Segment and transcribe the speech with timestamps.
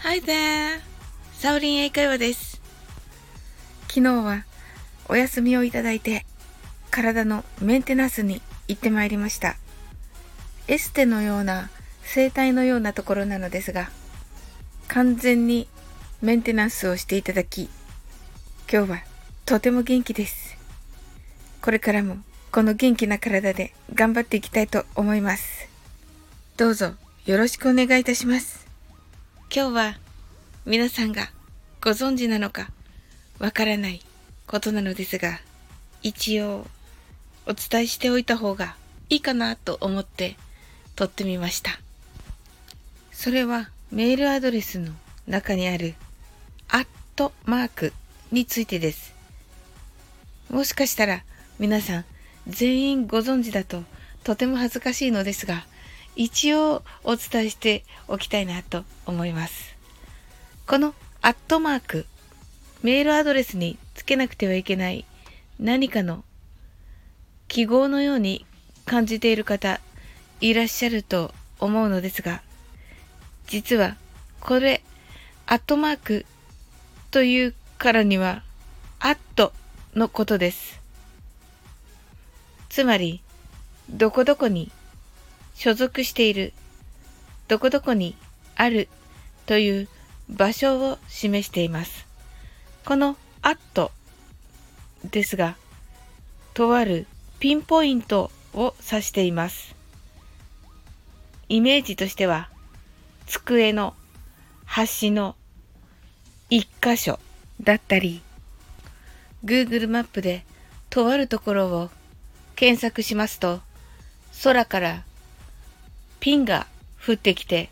[0.00, 0.80] Hi there!
[1.32, 2.60] サオリン英会話です。
[3.88, 4.44] 昨日は
[5.08, 6.26] お休みをいただいて
[6.90, 9.56] 体のメンテナンスに行ってまいりました。
[10.68, 11.70] エステのような
[12.02, 13.88] 整体のようなところなのですが
[14.88, 15.68] 完全に
[16.20, 17.70] メンテナンスをしていただき
[18.70, 18.98] 今日は
[19.46, 20.58] とても元気です。
[21.62, 22.18] これからも
[22.52, 25.70] この元気な体で頑張っていきたいと思います。
[26.58, 26.92] どうぞ
[27.24, 28.66] よろしくお願いいたします。
[29.50, 29.98] 今日は
[30.66, 31.30] 皆さんが
[31.80, 32.68] ご存知なのか
[33.38, 34.02] わからない
[34.46, 35.40] ことなのですが、
[36.02, 36.66] 一応
[37.46, 38.76] お伝えしておいた方が
[39.08, 40.36] いいかなと思って
[40.94, 41.80] 撮ってみました。
[43.12, 44.92] それはメールアドレスの
[45.26, 45.94] 中にある
[46.68, 47.92] アットマーク
[48.30, 49.14] についてです。
[50.50, 51.24] もしかしたら
[51.58, 52.04] 皆さん
[52.48, 53.82] 全員ご存知だと
[54.24, 55.64] とても恥ずかしいのですが、
[56.16, 59.74] 一応お伝えしておきたいなと思います。
[60.66, 62.06] このアットマーク、
[62.82, 65.04] メールアドレスにつけなくてはいけない
[65.58, 66.24] 何かの
[67.48, 68.46] 記号のように
[68.84, 69.80] 感じている方
[70.40, 72.42] いらっしゃると思うのですが、
[73.46, 73.96] 実は
[74.40, 74.82] これ、
[75.46, 76.26] アットマーク
[77.12, 78.42] というからには、
[78.98, 79.52] アット
[79.94, 80.81] のことです。
[82.72, 83.20] つまり、
[83.90, 84.72] どこどこに
[85.54, 86.54] 所属している、
[87.46, 88.16] どこどこに
[88.56, 88.88] ある
[89.44, 89.88] という
[90.30, 92.06] 場所を示しています。
[92.86, 93.92] このアット
[95.04, 95.58] ですが、
[96.54, 97.06] とある
[97.40, 99.74] ピンポイントを指しています。
[101.50, 102.48] イメージとしては、
[103.26, 103.94] 机の
[104.64, 105.36] 端の
[106.48, 107.18] 一箇所
[107.62, 108.22] だったり、
[109.44, 110.46] Google マップで
[110.88, 111.90] とあるところを
[112.56, 113.60] 検索しますと、
[114.42, 115.04] 空から
[116.20, 116.66] ピンが
[117.04, 117.70] 降ってきて、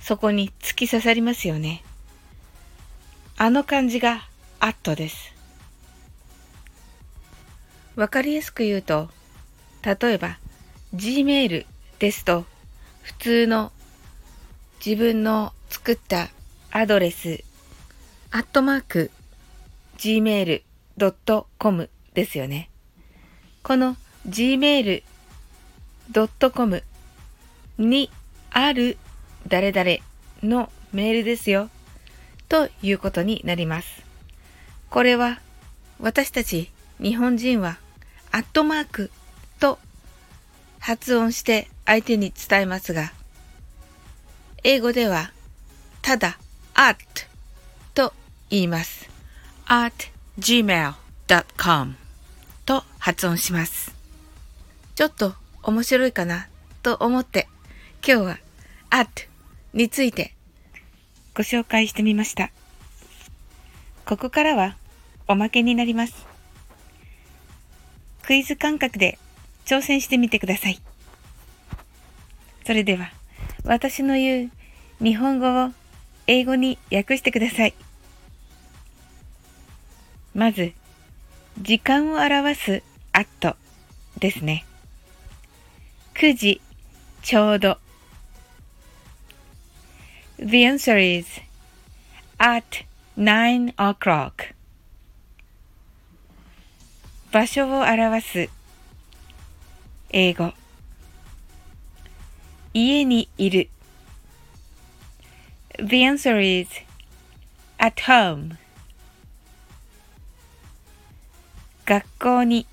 [0.00, 1.82] そこに突き刺さりますよね。
[3.36, 4.28] あの感じが
[4.60, 5.34] アットです。
[7.96, 9.10] わかりやすく言うと、
[9.82, 10.38] 例えば
[10.94, 11.66] Gmail
[11.98, 12.44] ですと、
[13.02, 13.72] 普通の
[14.84, 16.28] 自分の作った
[16.70, 17.42] アドレス、
[18.30, 19.10] アットマーク
[19.98, 22.70] gmail.com ですよね。
[23.62, 23.96] この
[24.28, 25.02] gmail.com
[27.78, 28.10] に
[28.50, 28.98] ある
[29.46, 29.98] 誰々
[30.42, 31.70] のメールですよ。
[32.48, 34.02] ということになります。
[34.90, 35.40] これは
[36.00, 37.78] 私たち日本人は
[38.32, 39.10] アットマーク
[39.60, 39.78] と
[40.78, 43.12] 発音して相手に伝えますが、
[44.64, 45.32] 英語では
[46.02, 46.38] ただ
[46.74, 46.98] at
[47.94, 48.12] と
[48.50, 49.08] 言います。
[49.66, 49.92] at
[50.38, 51.96] gmail.com
[52.64, 53.97] と発音します。
[54.98, 55.32] ちょっと
[55.62, 56.48] 面白いかな
[56.82, 57.46] と思って
[58.04, 58.38] 今日は
[58.90, 59.28] at
[59.72, 60.34] について
[61.36, 62.50] ご紹介してみました。
[64.04, 64.76] ここからは
[65.28, 66.26] おまけになります。
[68.24, 69.20] クイズ感覚で
[69.66, 70.80] 挑戦してみてください。
[72.66, 73.12] それでは
[73.62, 74.50] 私の言う
[75.00, 75.70] 日本語を
[76.26, 77.74] 英語に訳してください。
[80.34, 80.72] まず、
[81.62, 82.82] 時間を表す
[83.12, 83.56] at
[84.18, 84.64] ですね。
[86.18, 86.60] 9時
[87.22, 87.78] ちょうど
[90.38, 91.28] The answer is
[92.38, 92.84] at
[93.16, 94.52] nine o'clock.
[97.30, 98.48] 場所を表す
[100.10, 100.52] 英語
[102.74, 103.68] 家にいる
[105.76, 106.68] The answer is
[107.78, 108.56] at home.
[111.86, 112.66] 学校に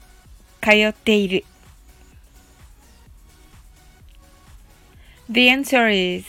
[0.63, 1.45] 通っている
[5.27, 6.23] The answer is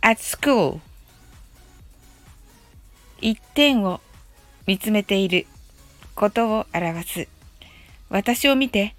[0.00, 0.80] at school
[3.20, 4.00] 一点を
[4.66, 5.46] 見つめている
[6.14, 7.28] ことを表す
[8.10, 8.94] 私を見て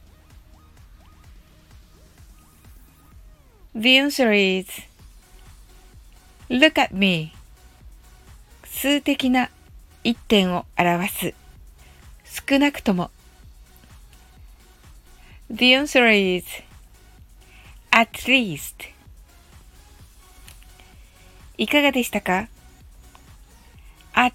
[3.76, 4.70] The answer is
[6.50, 7.32] Look at me
[8.66, 9.50] 数的な
[10.04, 11.34] 一点を表す
[12.48, 13.10] 少なくとも
[15.50, 16.46] The answer is
[17.96, 18.74] at least
[21.60, 22.48] いかがでしたか
[24.16, 24.34] ?at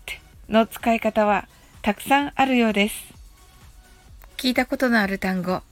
[0.48, 1.48] の使い方は
[1.82, 3.12] たくさんあるようです。
[4.36, 5.62] 聞いたことのある単語、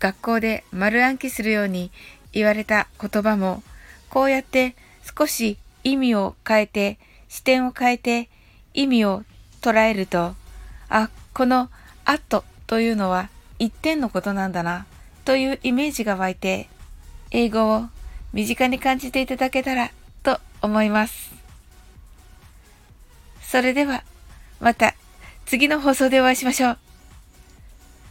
[0.00, 1.92] 学校で丸暗記するように
[2.32, 3.62] 言われた言葉も、
[4.10, 4.74] こうやって
[5.16, 6.98] 少し意味を変えて、
[7.28, 8.28] 視点を変えて
[8.74, 9.22] 意味を
[9.60, 10.34] 捉えると、
[10.88, 11.70] あ、この
[12.04, 13.28] at というのは
[13.60, 14.86] 一点のことなんだな、
[15.24, 16.68] というイメージが湧いて、
[17.30, 17.86] 英語を
[18.32, 19.90] 身近に感じていただけたら
[20.22, 21.34] と思います。
[23.40, 24.02] それでは、
[24.60, 24.94] また
[25.44, 26.78] 次の放送でお会いしましょう。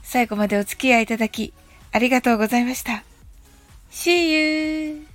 [0.04, 1.54] 最後までお付き合いいただき、
[1.92, 3.04] ありがとうございました。
[3.92, 5.15] See you!